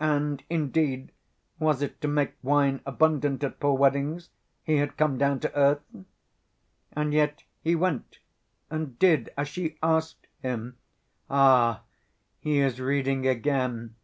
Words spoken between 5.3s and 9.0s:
to earth? And yet He went and